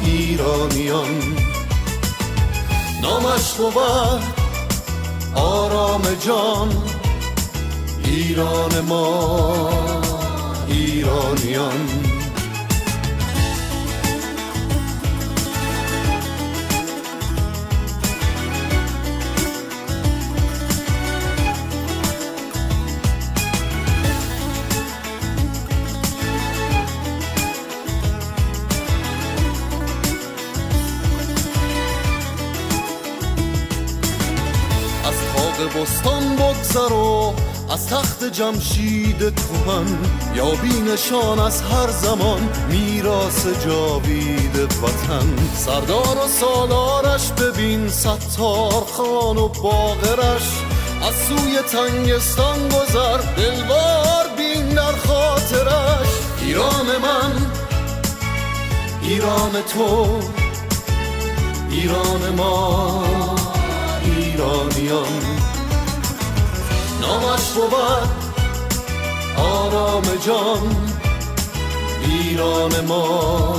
ایرانیان. 0.00 1.36
نامش 3.02 3.52
بود 3.52 4.41
آرام 5.34 6.02
جان 6.26 6.68
ایران 8.04 8.80
ما 8.88 9.06
ایرانیان. 10.66 12.11
بستان 35.74 36.36
بگذر 36.36 36.92
و 36.92 37.34
از 37.72 37.86
تخت 37.86 38.24
جمشید 38.24 39.18
کهن 39.18 39.98
یا 40.34 40.50
بینشان 40.50 41.38
از 41.38 41.62
هر 41.62 41.90
زمان 41.90 42.48
میراس 42.70 43.46
جاوید 43.64 44.56
وطن. 44.56 45.36
سردار 45.56 46.16
و 46.24 46.28
سالارش 46.28 47.32
ببین 47.32 47.88
ستار 47.88 48.84
خان 48.92 49.36
و 49.36 49.48
باغرش. 49.48 50.48
از 51.08 51.14
سوی 51.28 51.58
تنگستان 51.72 52.68
گذر 52.68 53.18
دلوار 53.36 54.26
بین 54.36 54.68
در 54.68 54.92
خاطرش. 54.92 56.08
ایران 56.40 56.86
من 57.02 57.46
ایران 59.02 59.52
تو 59.74 60.06
ایران 61.70 62.34
ما 62.36 63.04
ایرانیان. 64.04 65.41
نامش 67.02 67.46
بود 67.54 68.08
آرام 69.36 70.02
جان 70.26 70.76
ایران 72.04 72.80
ما 72.80 73.54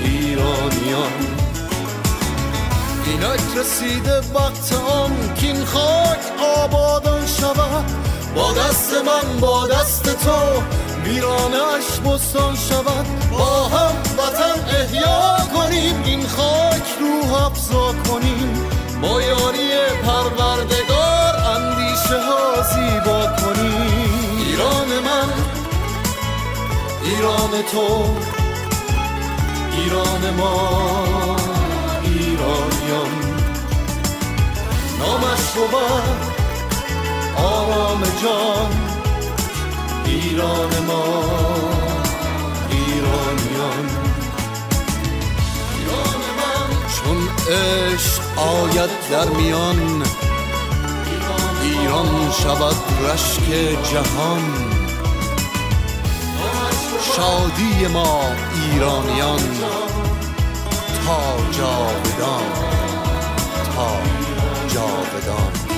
ایرانیان. 0.00 1.12
اینک 3.06 3.40
رسیده 3.56 4.18
وقت 4.34 4.72
آن 4.72 5.34
کین 5.34 5.64
خاک 5.64 6.18
آبادان 6.56 7.26
شود. 7.26 7.84
با 8.34 8.52
دست 8.52 8.94
من 8.94 9.40
با 9.40 9.66
دست 9.66 10.24
تو 10.24 10.62
ویرانش 11.04 12.00
بستان 12.04 12.56
شود. 12.56 13.06
با 13.30 13.64
هم 13.64 13.94
وطن 14.18 14.76
احیا 14.76 15.36
کنیم 15.54 16.02
این 16.04 16.26
خاک 16.26 16.84
روح 17.00 17.44
افزا 17.46 17.92
کنیم. 17.92 18.68
با 19.02 19.22
یاری 19.22 19.70
پروردگار 20.04 21.05
اندیشه 22.06 22.26
ها 22.26 22.62
زیبا 22.62 23.26
کنی. 23.26 23.74
ایران 24.38 24.88
من 24.88 25.28
ایران 27.02 27.62
تو 27.72 28.16
ایران 29.72 30.34
ما 30.38 31.36
ایرانیان. 32.04 33.12
نامش 34.98 35.40
بود 35.54 35.74
آرام 37.36 38.02
جان. 38.22 38.72
ایران 40.04 40.84
ما 40.86 41.24
ایرانیان. 42.70 43.86
چون 46.96 47.28
عشق 47.54 48.38
آید 48.38 48.90
در 49.10 49.28
میان 49.28 50.05
ایران 51.86 52.30
شود 52.42 52.76
رشک 53.04 53.48
جهان. 53.92 54.42
شادی 57.16 57.86
ما 57.86 58.20
ایرانیان 58.54 59.40
تا 61.06 61.36
جاودان 61.52 62.42
تا 63.76 63.88
جاودان. 64.74 65.75